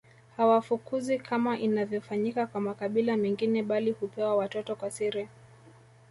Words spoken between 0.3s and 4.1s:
Hawafukuzwi kama inavyofanyika kwa makabila mengine bali